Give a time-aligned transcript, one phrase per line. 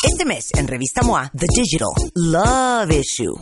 [0.00, 3.34] Este mes en Revista MOA, The Digital Love Issue.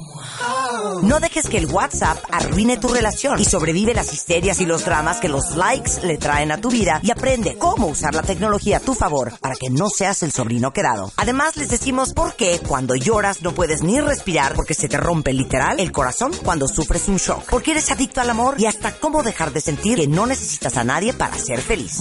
[1.02, 5.18] No dejes que el WhatsApp arruine tu relación y sobrevive las histerias y los dramas
[5.18, 8.80] que los likes le traen a tu vida y aprende cómo usar la tecnología a
[8.80, 11.12] tu favor para que no seas el sobrino quedado.
[11.16, 15.34] Además, les decimos por qué cuando lloras no puedes ni respirar porque se te rompe
[15.34, 17.45] literal el corazón cuando sufres un shock.
[17.50, 20.84] Porque eres adicto al amor y hasta cómo dejar de sentir que no necesitas a
[20.84, 22.00] nadie para ser feliz.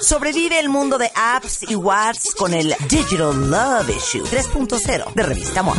[0.00, 5.62] Sobrevive el mundo de apps y WhatsApp con el Digital Love Issue 3.0 de Revista
[5.62, 5.76] MOA.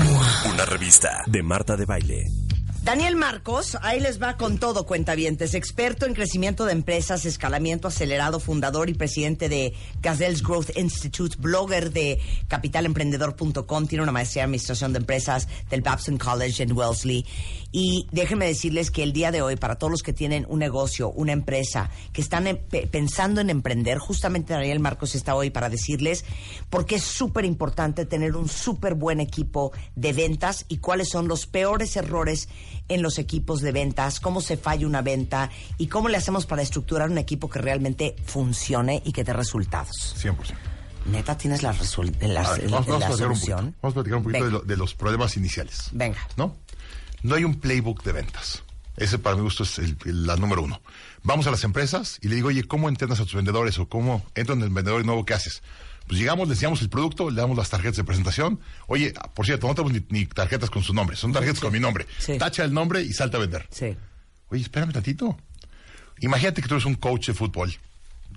[0.51, 2.40] Una revista de Marta de Baile.
[2.83, 5.53] Daniel Marcos, ahí les va con todo, cuentavientes.
[5.53, 11.91] Experto en crecimiento de empresas, escalamiento acelerado, fundador y presidente de Gazelle's Growth Institute, blogger
[11.91, 17.23] de capitalemprendedor.com, tiene una maestría en administración de empresas del Babson College en Wellesley.
[17.71, 21.11] Y déjenme decirles que el día de hoy, para todos los que tienen un negocio,
[21.11, 26.25] una empresa, que están pe- pensando en emprender, justamente Daniel Marcos está hoy para decirles
[26.71, 31.27] por qué es súper importante tener un súper buen equipo de ventas y cuáles son
[31.27, 32.49] los peores errores
[32.93, 36.61] en los equipos de ventas, cómo se falla una venta y cómo le hacemos para
[36.61, 40.15] estructurar un equipo que realmente funcione y que dé resultados.
[40.21, 40.35] 100%.
[41.05, 43.57] Neta, ¿tienes la, resul- la- A ver, la- vamos, la solución?
[43.59, 45.89] poquito, vamos a platicar un poquito de, lo- de los problemas iniciales.
[45.93, 46.19] Venga.
[46.37, 46.55] ¿No?
[47.23, 48.63] No hay un playbook de ventas.
[48.97, 50.79] Ese para mi gusto es el, el- la número uno.
[51.23, 53.79] Vamos a las empresas y le digo, oye, ¿cómo entrenas a tus vendedores?
[53.79, 55.25] O ¿cómo entran en el vendedor nuevo?
[55.25, 55.63] ¿Qué haces?
[56.11, 58.59] Pues llegamos, le enseñamos el producto, le damos las tarjetas de presentación.
[58.87, 61.79] Oye, por cierto, no tenemos ni, ni tarjetas con su nombre, son tarjetas con mi
[61.79, 62.05] nombre.
[62.19, 62.37] Sí.
[62.37, 63.65] Tacha el nombre y salta a vender.
[63.71, 63.95] Sí.
[64.49, 65.37] Oye, espérame tantito.
[66.19, 67.73] Imagínate que tú eres un coach de fútbol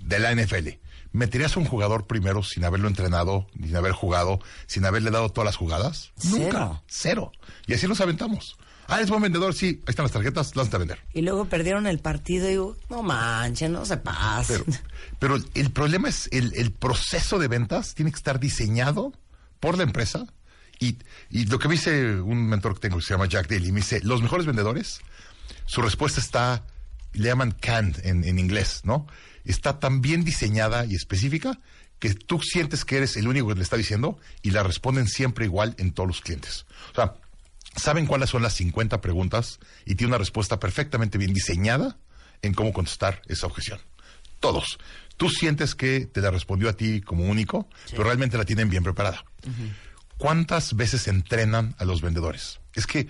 [0.01, 0.69] de la NFL.
[1.11, 5.45] ¿Meterías a un jugador primero sin haberlo entrenado, sin haber jugado, sin haberle dado todas
[5.45, 6.13] las jugadas?
[6.15, 6.37] Cero.
[6.37, 6.81] Nunca.
[6.87, 7.33] Cero.
[7.67, 8.55] Y así nos aventamos.
[8.87, 9.81] Ah, es buen vendedor, sí.
[9.85, 10.99] Ahí están las tarjetas, lánzate a vender.
[11.13, 14.63] Y luego perdieron el partido y digo, no manchen, no se pasen.
[15.19, 19.13] Pero, pero el problema es el, el proceso de ventas tiene que estar diseñado
[19.59, 20.25] por la empresa.
[20.79, 20.97] Y,
[21.29, 23.79] y lo que me dice un mentor que tengo que se llama Jack Daly, me
[23.79, 24.99] dice, los mejores vendedores,
[25.65, 26.63] su respuesta está,
[27.13, 29.07] le llaman canned en, en inglés, ¿no?
[29.45, 31.59] Está tan bien diseñada y específica
[31.99, 35.45] que tú sientes que eres el único que le está diciendo y la responden siempre
[35.45, 36.65] igual en todos los clientes.
[36.91, 37.15] O sea,
[37.75, 41.97] saben cuáles son las 50 preguntas y tiene una respuesta perfectamente bien diseñada
[42.41, 43.79] en cómo contestar esa objeción.
[44.39, 44.77] Todos.
[45.17, 48.83] Tú sientes que te la respondió a ti como único, pero realmente la tienen bien
[48.83, 49.23] preparada.
[50.17, 52.59] ¿Cuántas veces entrenan a los vendedores?
[52.73, 53.07] Es que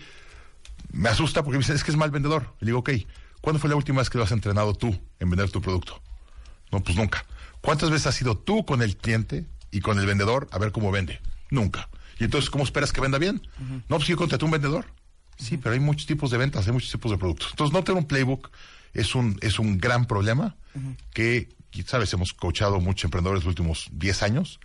[0.91, 2.53] me asusta porque me dicen, es que es mal vendedor.
[2.59, 2.91] Le digo, ok,
[3.41, 6.01] ¿cuándo fue la última vez que lo has entrenado tú en vender tu producto?
[6.71, 7.25] No, pues nunca.
[7.61, 10.91] ¿Cuántas veces has ido tú con el cliente y con el vendedor a ver cómo
[10.91, 11.21] vende?
[11.49, 11.89] Nunca.
[12.19, 13.41] ¿Y entonces cómo esperas que venda bien?
[13.89, 14.85] No, pues yo contraté un vendedor.
[15.37, 17.49] Sí, pero hay muchos tipos de ventas, hay muchos tipos de productos.
[17.51, 18.51] Entonces, no tener un playbook
[18.93, 20.55] es un, es un gran problema
[21.13, 21.49] que,
[21.85, 24.59] sabes, hemos coachado muchos emprendedores los últimos 10 años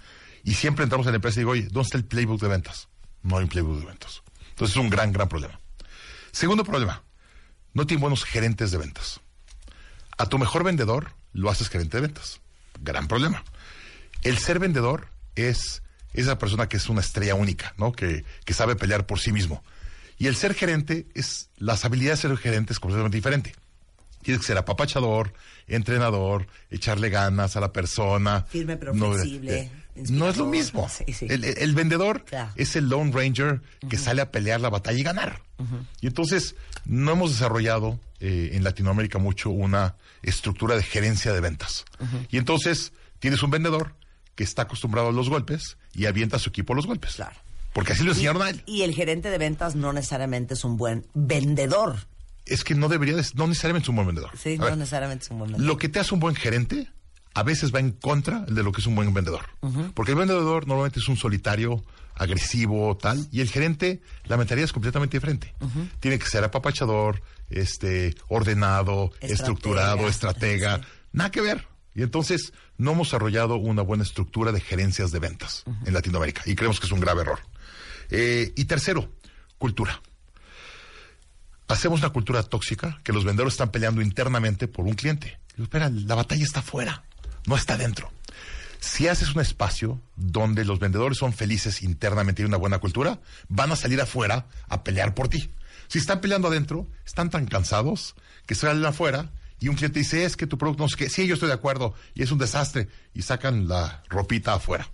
[0.45, 2.89] y siempre entramos en la empresa y digo, oye, ¿dónde está el playbook de ventas?
[3.23, 4.23] No hay un playbook de ventas.
[4.51, 5.59] Entonces, es un gran, gran problema.
[6.31, 7.03] Segundo problema,
[7.75, 9.21] no tienen buenos gerentes de ventas.
[10.17, 12.41] A tu mejor vendedor lo haces gerente de ventas.
[12.81, 13.43] Gran problema.
[14.23, 15.83] El ser vendedor es
[16.15, 17.93] esa persona que es una estrella única, ¿no?
[17.93, 19.63] Que, que sabe pelear por sí mismo.
[20.19, 23.55] Y el ser gerente es, las habilidades de ser gerente es completamente diferente.
[24.23, 25.33] Tienes que ser apapachador,
[25.67, 28.45] entrenador, echarle ganas a la persona.
[28.49, 29.71] Firme pero No, flexible, eh,
[30.11, 30.89] No es lo mismo.
[30.91, 31.27] Sí, sí.
[31.31, 32.53] El, el- vendedor Claro.
[32.57, 35.41] es el Lone Ranger que sale a pelear la batalla y ganar.
[36.03, 36.55] Y entonces
[36.85, 41.85] no hemos desarrollado eh, en Latinoamérica mucho una estructura de gerencia de ventas.
[42.31, 43.95] Y entonces tienes un vendedor
[44.41, 47.17] que está acostumbrado a los golpes y avienta a su equipo a los golpes.
[47.17, 47.37] Claro.
[47.75, 48.63] Porque así lo enseñaron a él.
[48.65, 51.97] Y el gerente de ventas no necesariamente es un buen vendedor.
[52.47, 54.31] Es que no debería, de- no necesariamente es un buen vendedor.
[54.43, 55.71] Sí, A no ver, necesariamente es un buen vendedor.
[55.75, 56.89] Lo que te hace un buen gerente
[57.35, 59.45] a veces va en contra de lo que es un buen vendedor.
[59.93, 61.85] Porque el vendedor normalmente es un solitario,
[62.15, 65.55] agresivo, tal, y el gerente, la mentalidad es completamente diferente.
[66.01, 69.35] Tiene que ser apapachador, este, ordenado, Estratega.
[69.35, 70.85] estructurado, estratega, Sí.
[71.13, 71.67] nada que ver.
[71.95, 76.55] Y entonces no hemos desarrollado una buena estructura de gerencias de ventas en Latinoamérica y
[76.55, 77.41] creemos que es un grave error.
[78.11, 79.11] Eh, y tercero,
[79.59, 80.01] cultura.
[81.69, 85.39] Hacemos una cultura tóxica que los vendedores están peleando internamente por un cliente.
[85.57, 87.05] Espera, la batalla está afuera,
[87.47, 88.11] no está dentro.
[88.81, 93.71] Si haces un espacio donde los vendedores son felices internamente y una buena cultura, van
[93.71, 95.51] a salir afuera a pelear por ti.
[95.89, 98.15] Si están peleando adentro, están tan cansados
[98.47, 101.27] que salen afuera y un cliente dice, es que tu producto no sé qué, sí,
[101.27, 104.89] yo estoy de acuerdo y es un desastre y sacan la ropita afuera.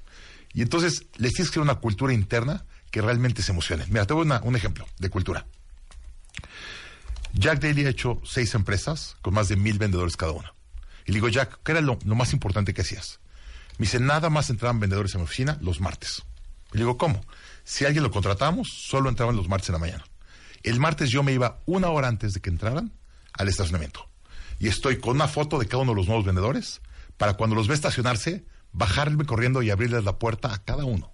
[0.53, 3.85] Y entonces les tienes que crear una cultura interna que realmente se emocione.
[3.89, 5.47] Mira, te doy una- un ejemplo de cultura.
[7.33, 10.53] Jack Daly ha hecho seis empresas con más de mil vendedores cada una.
[11.05, 13.21] Y le digo, Jack, ¿qué era lo, lo más importante que hacías?
[13.79, 16.23] Me dice, nada más entraban vendedores en mi oficina los martes.
[16.73, 17.25] Y le digo, ¿cómo?
[17.65, 20.05] Si alguien lo contratamos, solo entraban los martes en la mañana.
[20.62, 22.93] El martes yo me iba una hora antes de que entraran
[23.35, 24.09] al estacionamiento.
[24.58, 26.81] Y estoy con una foto de cada uno de los nuevos vendedores
[27.17, 31.12] para cuando los ve estacionarse, bajarme corriendo y abrirles la puerta a cada uno.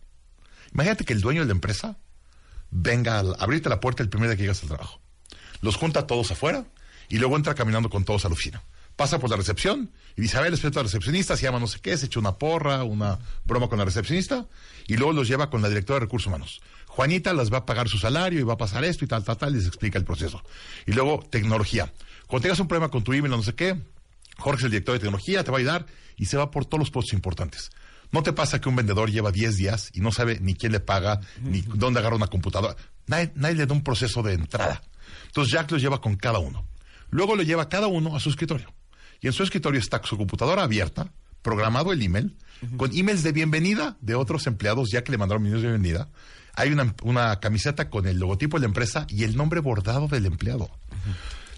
[0.73, 1.99] Imagínate que el dueño de la empresa
[2.71, 5.01] venga a abrirte la puerta el primer día que llegas al trabajo.
[5.61, 6.67] Los junta a todos afuera
[7.09, 8.63] y luego entra caminando con todos a la oficina.
[8.97, 11.67] Pasa por la recepción y dice, a ver, les presento al recepcionista, se llama no
[11.67, 14.47] sé qué, se echa una porra, una broma con la recepcionista
[14.87, 16.61] y luego los lleva con la directora de recursos humanos.
[16.93, 19.39] Juanita las va a pagar su salario y va a pasar esto y tal, tal,
[19.39, 20.43] tal, y les explica el proceso.
[20.87, 21.91] Y luego, tecnología.
[22.27, 23.81] Cuando tengas un problema con tu email o no sé qué,
[24.37, 25.87] Jorge es el director de tecnología, te va a ayudar
[26.19, 27.71] y se va por todos los puestos importantes.
[28.11, 30.81] ¿No te pasa que un vendedor lleva 10 días y no sabe ni quién le
[30.81, 32.77] paga, ni dónde agarra una computadora?
[33.07, 34.83] Nadie, nadie le da un proceso de entrada.
[35.29, 36.67] Entonces Jack los lleva con cada uno.
[37.09, 38.71] Luego lo lleva cada uno a su escritorio.
[39.23, 41.11] Y en su escritorio está su computadora abierta,
[41.41, 42.37] programado el email,
[42.77, 46.11] con emails de bienvenida de otros empleados, ya que le mandaron emails de bienvenida.
[46.55, 50.27] Hay una, una camiseta con el logotipo de la empresa y el nombre bordado del
[50.27, 50.71] empleado.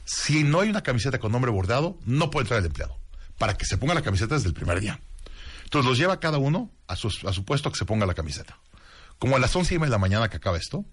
[0.04, 2.96] Si no hay una camiseta con nombre bordado, no puede entrar el empleado.
[3.38, 5.00] Para que se ponga la camiseta desde el primer día.
[5.64, 8.58] Entonces los lleva cada uno a su, a su puesto que se ponga la camiseta.
[9.18, 10.84] Como a las once y media de la mañana que acaba esto,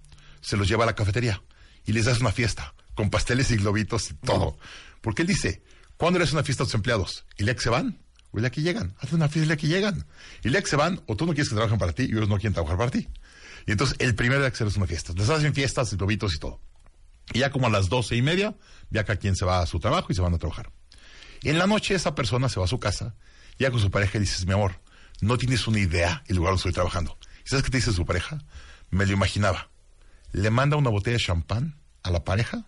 [0.41, 1.41] se los lleva a la cafetería
[1.85, 4.57] y les das una fiesta con pasteles y globitos y todo.
[5.01, 5.61] Porque él dice,
[5.97, 7.25] ¿cuándo le haces una fiesta a tus empleados?
[7.37, 7.99] ¿El día que se van?
[8.31, 8.95] ¿O el día que llegan?
[8.99, 10.05] Haz una fiesta el día que llegan.
[10.43, 12.11] Y el día que se van, o tú no quieres que trabajen para ti y
[12.11, 13.07] ellos no quieren trabajar para ti.
[13.65, 15.13] Y entonces el primer día que se les una fiesta.
[15.15, 16.61] Les hacen fiestas, globitos y todo.
[17.33, 18.55] Y ya como a las doce y media,
[18.89, 20.71] ya cada quien se va a su trabajo y se van a trabajar.
[21.41, 23.15] Y en la noche esa persona se va a su casa,
[23.57, 24.79] ya con su pareja y dices, mi amor,
[25.21, 27.17] no tienes una idea el lugar donde estoy trabajando.
[27.45, 28.43] ¿Y sabes qué te dice su pareja?
[28.89, 29.69] Me lo imaginaba.
[30.31, 32.65] Le manda una botella de champán a la pareja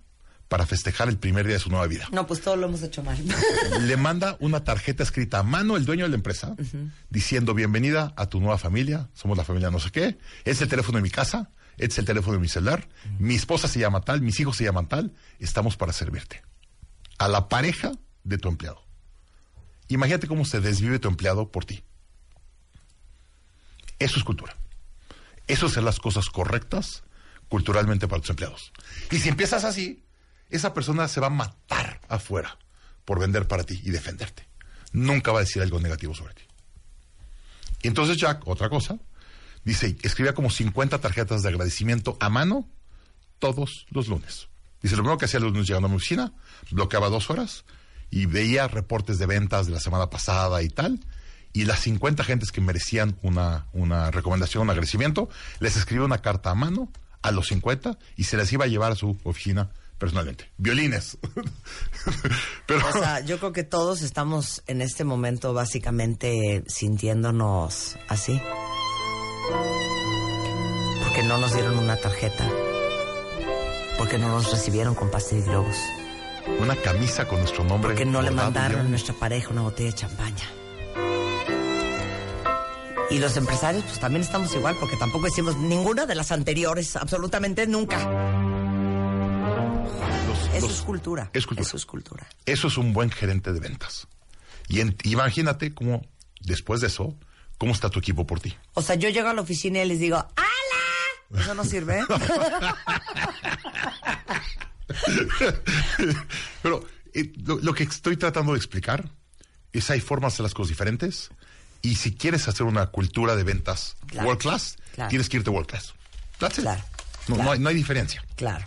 [0.53, 2.07] para festejar el primer día de su nueva vida.
[2.11, 3.17] No, pues todo lo hemos hecho mal.
[3.87, 6.55] Le manda una tarjeta escrita a mano el dueño de la empresa
[7.09, 10.99] diciendo bienvenida a tu nueva familia, somos la familia no sé qué, es el teléfono
[10.99, 14.39] de mi casa, es el teléfono de mi celular, mi esposa se llama tal, mis
[14.39, 16.43] hijos se llaman tal, estamos para servirte.
[17.17, 17.91] A la pareja
[18.23, 18.85] de tu empleado.
[19.87, 21.83] Imagínate cómo se desvive tu empleado por ti.
[23.97, 24.55] Eso es cultura.
[25.47, 27.01] Eso es hacer las cosas correctas
[27.49, 28.71] culturalmente para tus empleados.
[29.09, 30.02] Y si empiezas así,
[30.53, 32.57] esa persona se va a matar afuera
[33.05, 34.47] por vender para ti y defenderte.
[34.91, 36.43] Nunca va a decir algo negativo sobre ti.
[37.81, 38.97] Y entonces Jack, otra cosa,
[39.65, 42.67] dice, escribía como 50 tarjetas de agradecimiento a mano
[43.39, 44.47] todos los lunes.
[44.81, 46.33] Dice, lo primero que hacía los lunes llegando a mi oficina,
[46.71, 47.65] bloqueaba dos horas
[48.11, 50.99] y veía reportes de ventas de la semana pasada y tal.
[51.51, 55.29] Y las 50 gentes que merecían una, una recomendación, un agradecimiento,
[55.59, 56.91] les escribía una carta a mano
[57.21, 59.69] a los 50 y se les iba a llevar a su oficina
[60.03, 60.51] personalmente.
[60.57, 61.17] Violines.
[62.67, 68.37] Pero, O sea, yo creo que todos estamos en este momento básicamente sintiéndonos así.
[71.03, 72.45] Porque no nos dieron una tarjeta.
[73.97, 75.77] Porque no nos recibieron con pastel y globos.
[76.59, 77.91] una camisa con nuestro nombre.
[77.91, 80.49] Porque no le mandaron a nuestra pareja una botella de champaña.
[83.09, 87.67] Y los empresarios, pues también estamos igual, porque tampoco hicimos ninguna de las anteriores, absolutamente
[87.67, 88.42] nunca.
[90.53, 91.29] Eso los- es cultura.
[91.33, 91.67] Es cultura.
[91.67, 92.27] Eso es cultura.
[92.45, 94.07] Eso es un buen gerente de ventas.
[94.67, 96.05] Y en- imagínate cómo,
[96.41, 97.15] después de eso,
[97.57, 98.55] cómo está tu equipo por ti.
[98.73, 101.41] O sea, yo llego a la oficina y les digo, ¡Hala!
[101.41, 102.03] ¿Eso no sirve?
[106.61, 109.09] Pero eh, lo, lo que estoy tratando de explicar
[109.71, 111.29] es hay formas de hacer las cosas diferentes.
[111.81, 114.27] Y si quieres hacer una cultura de ventas Claro.
[114.29, 115.09] world class, Claro.
[115.09, 115.93] tienes que irte world class.
[116.39, 116.63] That's it.
[116.63, 116.81] Claro.
[117.27, 117.43] No, Claro.
[117.43, 118.23] no hay, no hay diferencia.
[118.35, 118.65] claro.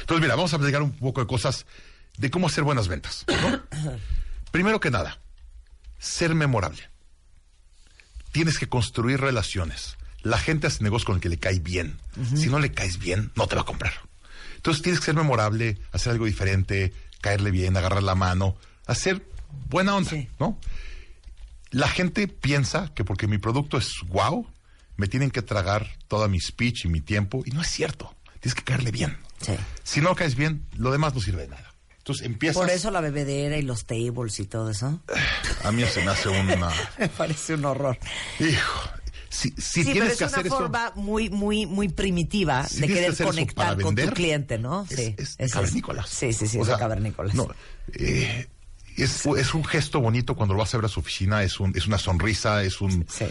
[0.00, 1.66] Entonces, mira, vamos a platicar un poco de cosas
[2.18, 3.24] de cómo hacer buenas ventas.
[3.28, 3.62] ¿no?
[4.50, 5.18] Primero que nada,
[5.98, 6.88] ser memorable.
[8.32, 9.96] Tienes que construir relaciones.
[10.22, 11.98] La gente hace negocio con el que le cae bien.
[12.36, 13.92] Si no le caes bien, no te va a comprar.
[14.56, 19.26] Entonces tienes que ser memorable, hacer algo diferente, caerle bien, agarrar la mano, hacer
[19.68, 20.28] buena onda, Sí.
[20.38, 20.58] ¿no?
[21.70, 24.46] La gente piensa que porque mi producto es wow,
[24.96, 28.14] me tienen que tragar toda mi speech y mi tiempo, y no es cierto.
[28.40, 29.18] Tienes que caerle bien.
[29.42, 29.52] Sí.
[29.82, 31.72] Si no caes bien, lo demás no sirve de nada.
[31.98, 32.60] Entonces empiezas.
[32.60, 35.00] Por eso la bebedera y los tables y todo eso.
[35.62, 36.70] A mí se me hace una.
[36.98, 37.98] Me parece un horror.
[38.40, 38.90] Hijo.
[39.28, 42.86] Si, si Sí, pero tienes es que una forma muy, muy, muy primitiva Si de
[42.88, 44.84] que querer conectar con tu vender, cliente, ¿no?
[44.90, 45.14] Es, sí.
[45.16, 46.08] es eso cavernícolas.
[46.10, 47.34] Sí, sí, sí, O es cavernícolas.
[47.34, 47.48] No,
[47.94, 48.46] eh,
[48.96, 51.72] es, es un gesto bonito cuando lo vas a ver a su oficina, es, un,
[51.74, 53.06] es una sonrisa, es un...
[53.08, 53.24] Sí.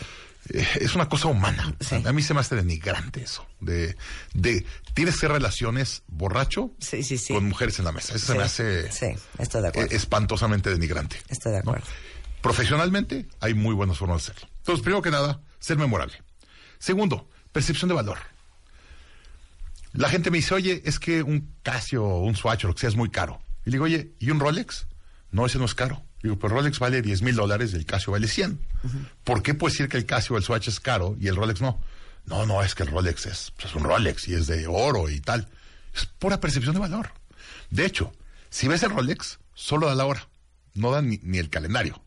[0.49, 1.75] Eh, es una cosa humana.
[1.79, 2.01] Sí.
[2.05, 3.45] A mí se me hace denigrante eso.
[3.59, 3.95] De,
[4.33, 7.33] de tienes que relaciones borracho Sí, sí, sí.
[7.33, 8.15] con mujeres en la mesa.
[8.15, 9.07] Eso se me hace Sí,
[9.37, 9.91] estoy de acuerdo.
[9.91, 11.17] eh, espantosamente denigrante.
[11.29, 11.85] Estoy de acuerdo.
[12.41, 14.49] Profesionalmente hay muy buenas formas de hacerlo.
[14.57, 16.21] Entonces, primero que nada, ser memorable.
[16.79, 18.17] Segundo, percepción de valor.
[19.93, 22.79] La gente me dice, oye, es que un Casio o un Swatch o lo que
[22.81, 23.41] sea es muy caro.
[23.65, 24.87] Y le digo, oye, ¿y un Rolex?
[25.31, 26.03] No, ese no es caro.
[26.23, 28.59] Digo, pues Rolex vale 10 mil dólares y el Casio vale 100.
[29.23, 31.61] ¿Por qué puedes decir que el Casio o el Swatch es caro y el Rolex
[31.61, 31.81] no?
[32.25, 35.09] No, no, es que el Rolex es, pues, es un Rolex y es de oro
[35.09, 35.47] y tal.
[35.93, 37.11] Es pura percepción de valor.
[37.69, 38.13] De hecho,
[38.49, 40.27] si ves el Rolex, solo da la hora.
[40.73, 42.01] No da ni, ni el calendario.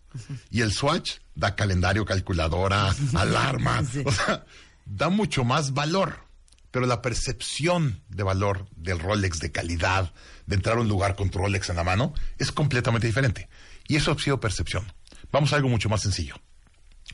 [0.50, 3.82] Y el Swatch da calendario, calculadora, alarma.
[4.04, 4.44] O sea,
[4.86, 6.22] da mucho más valor.
[6.70, 10.12] Pero la percepción de valor del Rolex de calidad,
[10.46, 13.48] de entrar a un lugar con tu Rolex en la mano, es completamente diferente.
[13.86, 14.92] Y eso ha sido percepción.
[15.30, 16.36] Vamos a algo mucho más sencillo.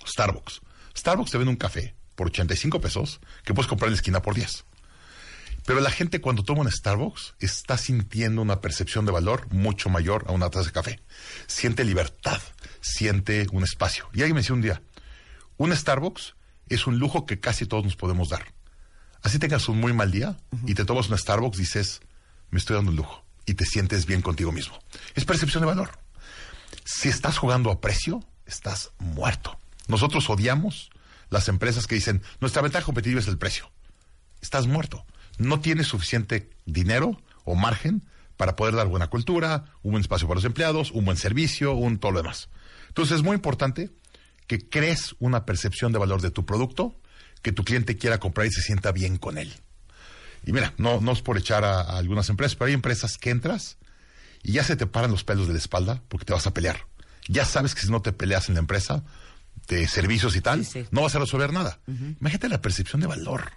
[0.07, 0.61] Starbucks.
[0.97, 4.35] Starbucks te vende un café por 85 pesos que puedes comprar en la esquina por
[4.35, 4.65] 10.
[5.67, 10.25] Pero la gente cuando toma un Starbucks está sintiendo una percepción de valor mucho mayor
[10.27, 11.01] a una taza de café.
[11.47, 12.41] Siente libertad,
[12.81, 14.09] siente un espacio.
[14.13, 14.83] Y alguien me decía un día,
[15.59, 16.35] un Starbucks
[16.69, 18.47] es un lujo que casi todos nos podemos dar.
[19.23, 22.01] Así tengas un muy mal día y te tomas un Starbucks, dices,
[22.51, 23.25] me estoy dando un lujo.
[23.47, 24.79] Y te sientes bien contigo mismo.
[25.15, 25.91] Es percepción de valor.
[26.85, 29.59] Si estás jugando a precio, estás muerto.
[29.89, 30.91] Nosotros odiamos
[31.31, 33.71] las empresas que dicen, nuestra ventaja competitiva es el precio.
[34.41, 35.05] Estás muerto.
[35.39, 38.03] No tienes suficiente dinero o margen
[38.37, 41.99] para poder dar buena cultura, un buen espacio para los empleados, un buen servicio, un
[41.99, 42.49] todo lo demás.
[42.89, 43.91] Entonces es muy importante
[44.47, 46.97] que crees una percepción de valor de tu producto,
[47.43, 49.55] que tu cliente quiera comprar y se sienta bien con él.
[50.45, 53.31] Y mira, no, no es por echar a, a algunas empresas, pero hay empresas que
[53.31, 53.77] entras
[54.43, 56.87] y ya se te paran los pelos de la espalda porque te vas a pelear.
[57.29, 59.05] Ya sabes que si no te peleas en la empresa
[59.69, 60.89] de servicios y tal, Sí, sí.
[60.91, 61.79] no vas a resolver nada.
[61.87, 63.53] Imagínate la percepción de valor.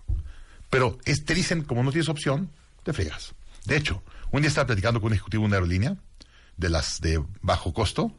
[0.70, 2.52] Pero es- te dicen, como no tienes opción,
[2.84, 3.34] te fregas.
[3.66, 5.96] De hecho, un día estaba platicando con un ejecutivo de una aerolínea,
[6.58, 8.12] de las de bajo costo,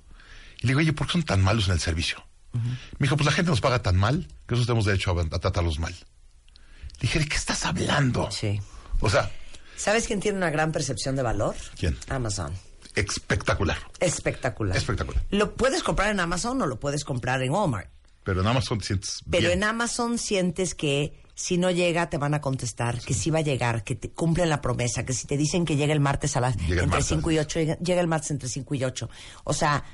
[0.58, 2.24] y le digo, oye, ¿por qué son tan malos en el servicio?
[2.52, 2.62] Me
[3.00, 5.78] dijo, pues la gente nos paga tan mal que nosotros tenemos derecho a, a tratarlos
[5.80, 5.92] mal.
[5.92, 8.30] Le dije, ¿de qué estás hablando?
[8.30, 8.60] Sí.
[9.00, 9.30] O sea,
[9.76, 11.54] ¿Sabes quién tiene una gran percepción de valor?
[11.78, 11.96] ¿Quién?
[12.08, 12.52] Amazon.
[12.94, 13.78] espectacular.
[14.00, 14.76] Espectacular.
[14.76, 15.24] Espectacular.
[15.30, 17.90] Lo puedes comprar en Amazon o lo puedes comprar en Walmart.
[18.22, 22.32] Pero en Amazon te sientes Pero en Amazon sientes que si no llega te van
[22.34, 25.36] a contestar, que sí va a llegar, que te cumplen la promesa, que si te
[25.36, 27.06] dicen que llega el martes a las Llega entre martes.
[27.06, 29.10] 5 y 8, llega, llega el martes entre 5 y 8.
[29.44, 29.84] O sea,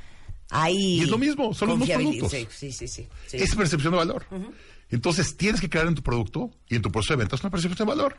[0.50, 2.30] hay Y es lo mismo, son los mismos productos.
[2.30, 3.08] Sí, sí, sí, sí.
[3.26, 3.36] sí.
[3.36, 4.26] Es percepción de valor.
[4.90, 7.86] Entonces tienes que crear en tu producto y en tu proceso de ventas una percepción
[7.86, 8.18] de valor.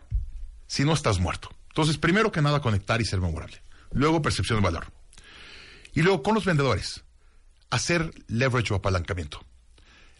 [0.72, 1.50] Si no, estás muerto.
[1.68, 3.62] Entonces, primero que nada, conectar y ser memorable.
[3.92, 4.86] Luego, percepción de valor.
[5.92, 7.04] Y luego, con los vendedores,
[7.70, 9.44] hacer leverage o apalancamiento.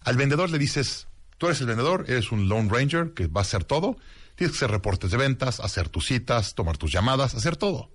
[0.01, 3.43] Al vendedor le dices, tú eres el vendedor, eres un Lone Ranger que va a
[3.43, 3.96] hacer todo.
[4.36, 7.89] Tienes que hacer reportes de ventas, hacer tus citas, tomar tus llamadas, hacer todo.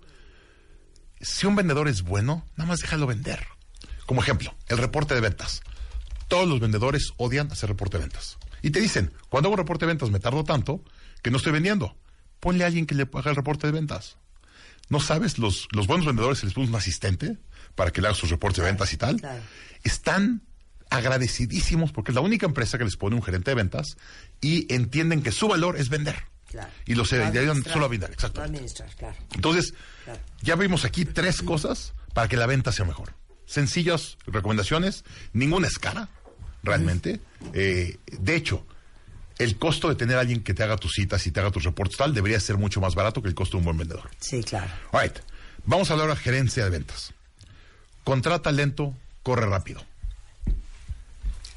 [1.20, 3.46] Si un vendedor es bueno, nada más déjalo vender.
[4.06, 5.60] Como ejemplo, el reporte de ventas.
[6.26, 8.38] Todos los vendedores odian hacer reporte de ventas.
[8.62, 10.82] Y te dicen, cuando hago reporte de ventas me tardo tanto
[11.22, 11.94] que no estoy vendiendo.
[12.46, 14.18] Ponle a alguien que le haga el reporte de ventas.
[14.88, 17.38] No sabes, los, los buenos vendedores se les pone un asistente
[17.74, 19.20] para que le haga sus reportes de ventas y tal.
[19.82, 20.42] Están
[20.88, 23.96] agradecidísimos porque es la única empresa que les pone un gerente de ventas
[24.40, 26.22] y entienden que su valor es vender.
[26.48, 26.70] Claro.
[26.84, 27.72] Y los dedican administrar.
[27.72, 28.40] solo a vender, exacto.
[28.42, 29.16] administrar, claro.
[29.34, 29.74] Entonces,
[30.04, 30.20] Claro.
[30.40, 33.12] ya vimos aquí tres cosas para que la venta sea mejor.
[33.46, 36.08] Sencillas recomendaciones, ninguna es cara,
[36.62, 37.18] realmente.
[37.54, 38.64] Eh, de hecho,
[39.38, 41.64] el costo de tener a alguien que te haga tus citas y te haga tus
[41.64, 44.08] reportes tal debería ser mucho más barato que el costo de un buen vendedor.
[44.18, 44.70] Sí, claro.
[44.92, 45.16] All right.
[45.64, 47.12] Vamos a hablar de gerencia de ventas.
[48.04, 49.82] Contrata lento, corre rápido.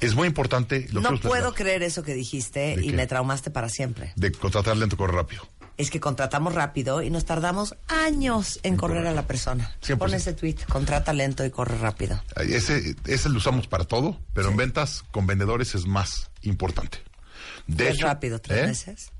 [0.00, 0.88] Es muy importante.
[0.92, 2.96] Lo No puedo creer eso que dijiste ¿De y qué?
[2.96, 4.12] me traumaste para siempre.
[4.16, 5.46] De contratar lento, corre rápido.
[5.76, 9.74] Es que contratamos rápido y nos tardamos años en correr a la persona.
[9.82, 9.98] 100%.
[9.98, 12.22] Pon ese tweet, contrata lento y corre rápido.
[12.36, 16.98] Ese, ese lo usamos para todo, pero en ventas con vendedores es más importante.
[17.66, 18.66] De es hecho, rápido, tres ¿eh?
[18.66, 19.10] meses.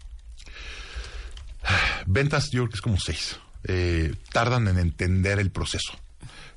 [2.07, 3.39] Ventas yo creo que es como seis.
[3.65, 5.93] Eh, tardan en entender el proceso.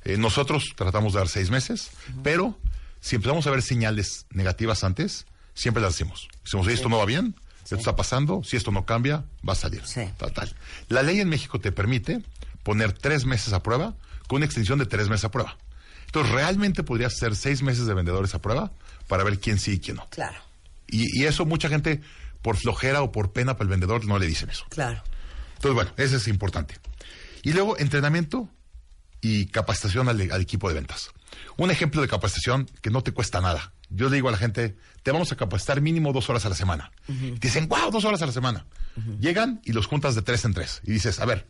[0.05, 1.91] Eh, nosotros tratamos de dar seis meses,
[2.24, 2.58] pero
[3.01, 6.29] si empezamos a ver señales negativas antes, siempre las decimos.
[6.43, 9.86] Decimos, esto no va bien, esto está pasando, si esto no cambia, va a salir.
[9.86, 10.10] Sí.
[10.17, 10.55] Tal, tal.
[10.89, 12.22] La ley en México te permite
[12.63, 13.96] poner tres meses a prueba
[14.27, 15.58] con una extensión de tres meses a prueba.
[16.05, 18.72] Entonces, realmente podrías hacer seis meses de vendedores a prueba
[19.08, 20.08] para ver quién sí y quién no.
[20.10, 20.39] Claro,
[20.88, 22.02] Y, y eso mucha gente,
[22.42, 24.66] por flojera o por pena para el vendedor, no le dicen eso.
[24.70, 25.02] claro.
[25.56, 26.75] Entonces, bueno, eso es importante.
[27.42, 28.50] Y luego, entrenamiento
[29.22, 31.12] y capacitación al, al equipo de ventas.
[31.56, 33.72] Un ejemplo de capacitación que no te cuesta nada.
[33.90, 36.56] Yo le digo a la gente, te vamos a capacitar mínimo dos horas a la
[36.56, 36.92] semana.
[37.40, 38.66] Dicen, wow, dos horas a la semana.
[39.22, 40.82] Llegan y los juntas de tres en tres.
[40.84, 41.48] Y dices, a ver,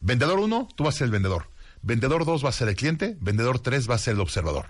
[0.00, 1.48] vendedor uno, tú vas a ser el vendedor.
[1.80, 3.16] Vendedor dos va a ser el cliente.
[3.20, 4.66] Vendedor tres va a ser el observador.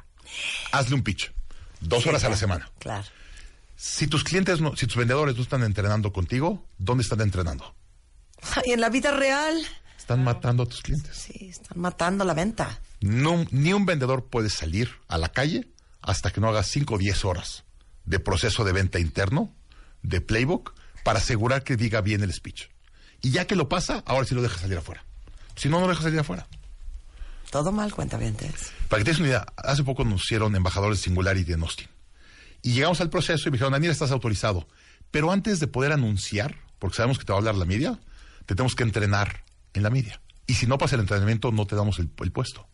[0.70, 1.32] Hazle un pitch.
[1.80, 2.70] Dos horas a la semana.
[2.78, 3.04] Claro.
[3.76, 7.74] Si tus clientes, no, si tus vendedores no están entrenando contigo, ¿dónde están entrenando?
[8.64, 9.56] Y en la vida real,
[9.98, 11.16] Están matando a tus clientes.
[11.16, 12.80] sí, están matando la venta.
[13.00, 15.68] No, ni un vendedor puede salir a la calle
[16.02, 17.64] hasta que no haga 5 o 10 horas
[18.04, 19.54] de proceso de venta interno,
[20.02, 22.68] de playbook, para asegurar que diga bien el speech.
[23.22, 25.04] Y ya que lo pasa, ahora sí lo deja salir afuera.
[25.56, 26.46] Si no, no lo deja salir afuera.
[27.50, 28.72] Todo mal, cuentavientes.
[28.88, 31.88] Para que te des una idea, hace poco nos hicieron embajadores de Singularity en Austin.
[32.64, 34.66] Y llegamos al proceso y me dijeron, Daniel, estás autorizado.
[35.10, 38.00] Pero antes de poder anunciar, porque sabemos que te va a hablar la media,
[38.46, 39.44] te tenemos que entrenar
[39.74, 40.20] en la media.
[40.46, 42.66] Y si no pasa el entrenamiento, no te damos el, el puesto.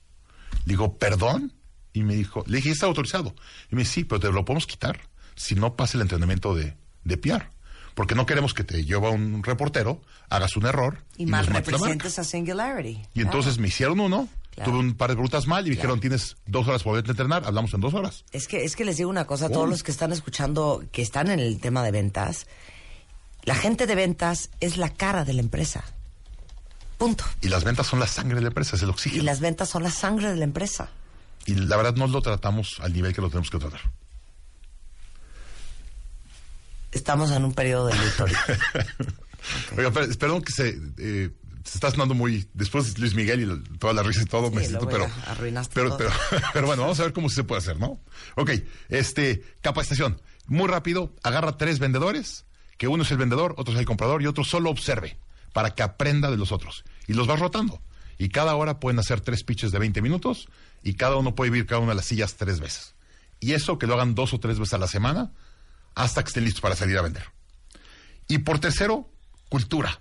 [0.64, 1.52] Le digo, ¿perdón?
[1.92, 3.34] Y me dijo, le dije, está autorizado.
[3.68, 5.00] Y me dice, sí, pero te lo podemos quitar
[5.34, 7.50] si no pasa el entrenamiento de, de PR.
[7.94, 12.24] Porque no queremos que te lleve un reportero, hagas un error Y, más representes a
[12.24, 13.02] Singularity.
[13.14, 14.28] Y entonces me hicieron uno,
[14.60, 14.72] Claro.
[14.72, 17.72] tuve un par de preguntas mal y dijeron, tienes dos horas para poderte entrenar, hablamos
[17.74, 18.24] en dos horas.
[18.32, 19.70] Es que, es que les digo una cosa a todos Uy.
[19.70, 22.46] los que están escuchando, que están en el tema de ventas.
[23.44, 25.82] La gente de ventas es la cara de la empresa.
[26.98, 27.24] Punto.
[27.40, 29.24] Y las ventas son la sangre de la empresa, es el Y oxígeno.
[29.24, 30.90] las ventas son la sangre de la empresa.
[31.46, 33.80] Y la verdad no lo tratamos al nivel que lo tenemos que tratar.
[36.92, 38.22] Estamos en un periodo de luto.
[38.24, 38.58] ahorita.
[39.76, 41.30] Oiga, perdón que se, eh,
[41.70, 42.48] se está sonando muy...
[42.52, 45.72] Después de Luis Miguel y toda la risa y todo, Sí, me siento, pero, arruinaste
[45.72, 45.98] pero, todo.
[45.98, 46.10] pero,
[46.52, 48.00] pero bueno, vamos a ver cómo se puede hacer, ¿no?
[48.34, 48.50] Ok,
[48.88, 50.20] este, capacitación.
[50.48, 52.44] Muy rápido, agarra tres vendedores,
[52.76, 55.16] que uno es el vendedor, otro es el comprador y otro solo observe,
[55.52, 56.84] para que aprenda de los otros.
[57.06, 57.80] Y los vas rotando.
[58.18, 60.48] Y cada hora pueden hacer tres pitches de 20 minutos
[60.82, 62.96] y cada uno puede vivir cada una de las sillas tres veces.
[63.38, 65.30] Y eso que lo hagan dos o tres veces a la semana
[65.94, 67.26] hasta que estén listos para salir a vender.
[68.26, 69.08] Y por tercero,
[69.48, 70.00] cultura.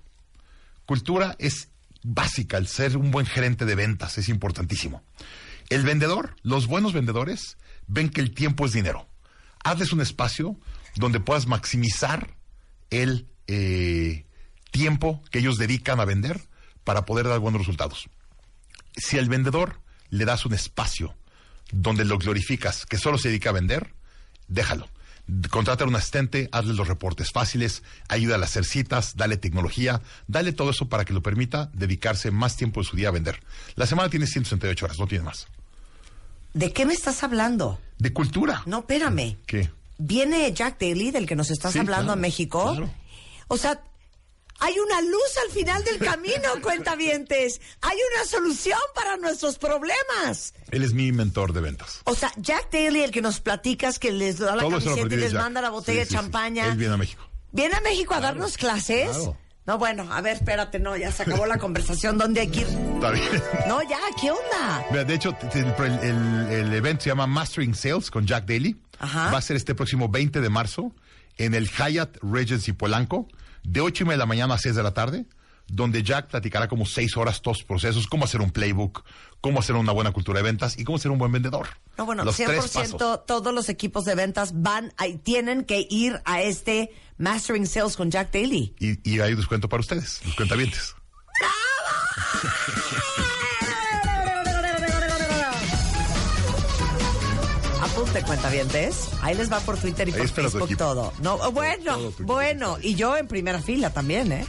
[0.90, 1.68] Cultura es
[2.02, 5.04] básica, el ser un buen gerente de ventas es importantísimo.
[5.70, 9.08] El vendedor, los buenos vendedores, ven que el tiempo es dinero.
[9.64, 10.60] Hazles un espacio
[10.96, 12.36] donde puedas maximizar
[12.90, 14.26] el eh,
[14.72, 16.42] tiempo que ellos dedican a vender
[16.84, 18.10] para poder dar buenos resultados.
[18.98, 21.16] Si al vendedor le das un espacio
[21.72, 23.94] donde lo glorificas, que solo se dedica a vender,
[24.48, 24.90] déjalo.
[25.50, 30.54] Contrata a un asistente, hazle los reportes fáciles, ayúdale a hacer citas, dale tecnología, dale
[30.54, 33.40] todo eso para que lo permita dedicarse más tiempo de su día a vender.
[33.76, 35.48] La semana tiene 168 horas, no tiene más.
[36.54, 37.80] ¿De qué me estás hablando?
[38.00, 38.64] De cultura.
[38.66, 39.38] No, espérame.
[39.46, 39.70] ¿Qué?
[39.98, 42.72] Viene Jack Daly, del que nos estás Sí, hablando claro, a México.
[42.72, 42.90] claro.
[43.50, 43.82] O sea,
[44.60, 47.62] hay una luz al final del camino, cuentavientes.
[47.82, 50.54] Hay una solución para nuestros problemas.
[50.72, 52.02] Él es mi mentor de ventas.
[52.06, 55.18] O sea, Jack Daly, el que nos platicas, que les da la Todo camiseta y
[55.18, 55.42] les Jack.
[55.42, 56.16] manda la botella Sí, de sí, sí.
[56.16, 56.66] champaña.
[56.68, 57.24] Él viene a México.
[57.52, 59.10] ¿Viene a México a darnos clases?
[59.10, 59.38] claro.
[59.66, 62.18] No, bueno, a ver, espérate, no, ya se acabó la conversación.
[62.18, 62.68] ¿Dónde hay que ir?
[62.68, 63.44] Está bien.
[63.68, 64.84] No, ya, ¿qué onda?
[64.90, 68.76] Mira, de hecho, el- el evento se llama Mastering Sales con Jack Daly.
[68.98, 69.30] Ajá.
[69.32, 70.92] Va a ser este próximo 20 de marzo
[71.38, 73.28] en el Hyatt Regency Polanco,
[73.64, 75.26] de 8 y media de la mañana a 6 de la tarde,
[75.68, 79.04] donde Jack platicará como 6 horas todos los procesos, cómo hacer un playbook,
[79.40, 81.68] cómo hacer una buena cultura de ventas y cómo ser un buen vendedor.
[81.98, 82.94] No, bueno, Los tres pasos.
[83.00, 87.96] 100% todos los equipos de ventas van, a- tienen que ir a este Mastering Sales
[87.98, 88.74] con Jack Daly.
[88.80, 90.96] Y, y hay descuento para ustedes, los cuentavientes.
[98.10, 99.10] Apunte, cuentavientes.
[99.22, 101.14] Ahí les va por Twitter y Ahí por Facebook todo.
[101.22, 102.78] No, bueno, todo bueno.
[102.82, 104.48] Y yo en primera fila también, ¿eh?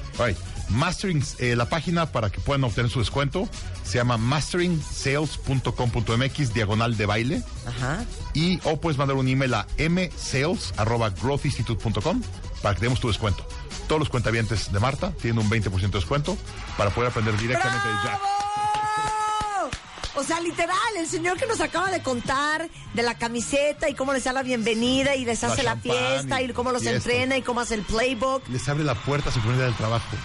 [0.70, 3.46] Mastering, eh, la página para que puedan obtener su descuento
[3.82, 7.42] se llama masteриngsales.com.mx diagonal de baile.
[7.66, 8.04] Ajá.
[8.34, 12.22] y o puedes mandar un email a msales@growthinstitute.com
[12.62, 13.44] para que demos tu descuento.
[13.88, 16.38] Todos los cuentavientes de Marta tienen un 20% de descuento
[16.78, 18.20] para poder aprender directamente de Jack.
[20.16, 24.12] O sea, literal, el señor que nos acaba de contar de la camiseta y cómo
[24.12, 26.96] les da la bienvenida y les hace la, fiesta y y, cómo los fiesta.
[26.98, 28.48] entrena y cómo hace el playbook.
[28.48, 30.16] Les abre la puerta a su primer del trabajo.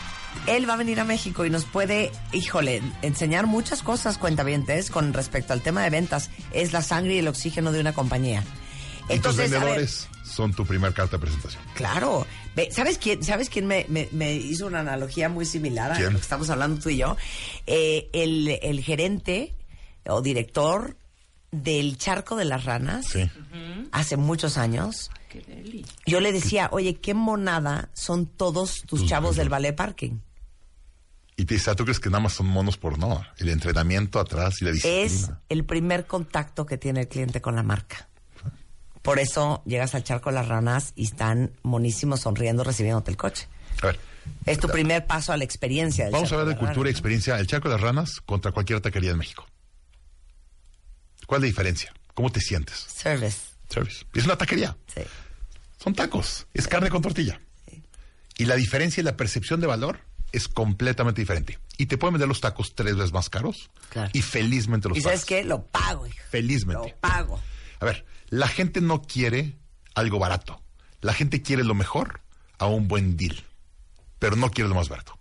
[0.47, 5.13] Él va a venir a México y nos puede, híjole, enseñar muchas cosas, cuentavientes, con
[5.13, 6.29] respecto al tema de ventas.
[6.51, 8.41] Es la sangre y el oxígeno de una compañía.
[8.41, 11.61] y tus Entonces, ver, vendedores son tu primer carta de presentación.
[11.75, 12.25] Claro.
[12.71, 16.13] ¿Sabes quién, ¿sabes quién me, me- me hizo una analogía muy similar a ¿Quién?
[16.13, 17.15] lo que estamos hablando tú y yo?
[17.67, 19.53] Eh, el, el gerente
[20.07, 20.97] o director
[21.51, 23.29] del Charco de las Ranas, Sí.
[23.91, 25.09] hace muchos años,
[26.05, 30.19] yo le decía, oye, qué monada son todos tus Tus chavos del ballet parking.
[31.37, 33.21] Y te dice, ah, ¿tú crees que nada más son monos por no?
[33.37, 35.01] El entrenamiento atrás y la disciplina.
[35.05, 38.07] Es el primer contacto que tiene el cliente con la marca.
[39.01, 43.47] Por eso llegas al charco de las ranas y están monísimos sonriendo recibiéndote el coche.
[43.83, 43.99] A ver,
[44.45, 46.05] Es tu primer paso a la experiencia.
[46.05, 47.37] del vamos a ver de cultura y experiencia.
[47.37, 49.45] El Charco de las Ranas contra cualquier taquería en México.
[51.27, 51.93] ¿Cuál es la diferencia?
[52.13, 52.77] ¿Cómo te sientes?
[52.77, 53.39] Service.
[53.69, 54.05] Service.
[54.13, 54.77] Es una taquería.
[54.93, 55.01] Sí.
[55.81, 56.47] Son tacos.
[56.53, 57.39] Es carne con tortilla.
[58.37, 59.99] Y la diferencia y la percepción de valor
[60.31, 61.59] es completamente diferente.
[61.77, 63.69] Y te pueden vender los tacos tres veces más caros.
[63.89, 64.09] Claro.
[64.13, 65.25] Y felizmente los ¿Y sabes pagas.
[65.25, 65.43] qué?
[65.43, 66.17] Lo pago, hijo.
[66.29, 66.89] Felizmente.
[66.89, 67.41] Lo pago.
[67.79, 69.55] A ver, la gente no quiere
[69.93, 70.61] algo barato.
[71.01, 72.21] La gente quiere lo mejor
[72.57, 73.43] a un buen deal.
[74.19, 75.17] Pero no quiere lo más barato.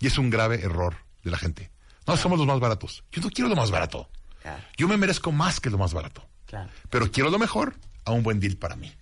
[0.00, 1.70] Y es un grave error de la gente.
[2.06, 3.04] No, somos los más baratos.
[3.12, 4.08] Yo no quiero lo más barato.
[4.42, 4.62] Claro.
[4.76, 6.26] Yo me merezco más que lo más barato.
[6.46, 6.68] Claro.
[6.90, 8.92] Pero quiero lo mejor a un buen deal para mí.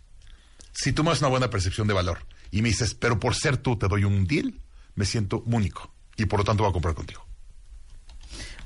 [0.72, 2.18] Si tú me das una buena percepción de valor
[2.50, 4.54] y me dices, pero por ser tú te doy un deal,
[4.94, 7.24] me siento único y por lo tanto voy a comprar contigo.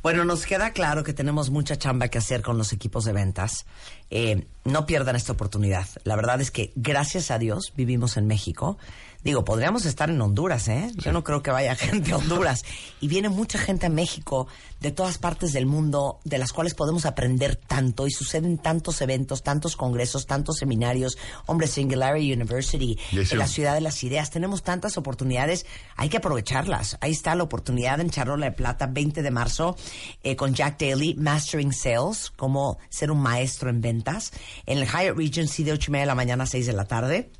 [0.03, 3.65] Bueno, nos queda claro que tenemos mucha chamba que hacer con los equipos de ventas.
[4.11, 5.89] Eh, no pierdan esta oportunidad.
[6.05, 8.77] La verdad es que, gracias a Dios, vivimos en México.
[9.25, 10.93] Digo, podríamos estar en Honduras, ¿eh?
[10.97, 12.63] Yo no creo que vaya gente a Honduras.
[13.01, 14.47] Y viene mucha gente a México
[14.81, 18.07] de todas partes del mundo, de las cuales podemos aprender tanto.
[18.07, 21.17] Y suceden tantos eventos, tantos congresos, tantos seminarios.
[21.47, 24.29] Hombre, Singularity University, en la ciudad de las ideas.
[24.31, 25.65] Tenemos tantas oportunidades,
[25.97, 26.99] hay que aprovecharlas.
[27.01, 29.75] Ahí está la oportunidad en Charola de Plata, 20 de marzo,
[30.23, 34.33] eh, con Jack Daly, Mastering Sales, cómo ser un maestro en ventas,
[34.67, 36.85] en el Hyatt Regency de 8 y media de la mañana a 6 de la
[36.85, 37.31] tarde.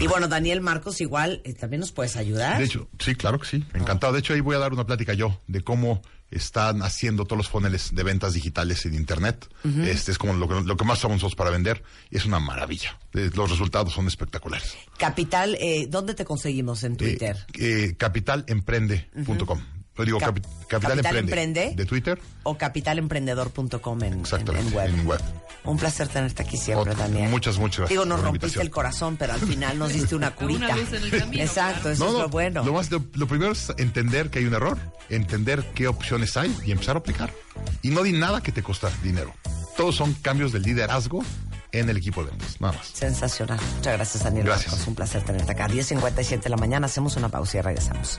[0.00, 2.58] Y bueno, Daniel Marcos, igual, eh, también nos puedes ayudar.
[2.58, 4.12] De hecho, sí, claro que sí, encantado.
[4.12, 7.48] De hecho, ahí voy a dar una plática yo de cómo están haciendo todos los
[7.48, 9.48] funnels de ventas digitales en Internet.
[9.84, 12.40] Este es como lo que, lo que más usamos nosotros para vender y es una
[12.40, 12.98] maravilla.
[13.12, 14.74] Eh, Los resultados son espectaculares.
[14.96, 17.36] Capital, eh, ¿dónde te conseguimos en Twitter?
[17.54, 19.60] Eh, eh, capitalemprende.com.
[19.96, 21.18] Yo digo Cap- capi- Capital, Capital Emprende,
[21.64, 21.74] Emprende.
[21.76, 22.18] de Twitter.
[22.44, 24.88] o capitalemprendedor.com en, en, Exactamente, en web.
[24.88, 25.20] en web.
[25.64, 27.30] Un placer tenerte aquí siempre, Ot- Daniel.
[27.30, 28.66] muchas, muchas gracias Digo, nos rompiste invitación.
[28.66, 30.64] el corazón, pero al final nos diste una curita.
[30.66, 31.94] Una luz en el camino, Exacto, claro.
[31.94, 32.64] eso es lo bueno.
[32.64, 34.78] Lo, más, lo, lo primero es entender que hay un error,
[35.08, 37.30] entender qué opciones hay y empezar a aplicar.
[37.82, 39.32] Y no di nada que te cuesta dinero.
[39.76, 41.22] Todos son cambios del liderazgo
[41.70, 42.88] en el equipo de ventas, nada más.
[42.88, 43.58] Sensacional.
[43.76, 44.46] Muchas gracias, Daniel.
[44.46, 44.86] Gracias.
[44.86, 45.68] Un placer tenerte acá.
[45.68, 46.86] 10.57 de la mañana.
[46.86, 48.18] Hacemos una pausa y regresamos.